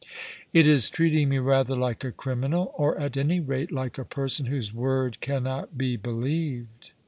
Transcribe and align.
"It 0.51 0.65
is 0.65 0.89
treating 0.89 1.29
me 1.29 1.37
rather 1.37 1.75
like 1.75 2.03
a 2.03 2.11
criminal; 2.11 2.73
or, 2.75 2.97
at 2.99 3.17
any 3.17 3.39
rate, 3.39 3.71
like 3.71 3.99
a 3.99 4.03
person 4.03 4.47
whose 4.47 4.73
word 4.73 5.19
cannot 5.21 5.77
be 5.77 5.95
believed." 5.95 6.93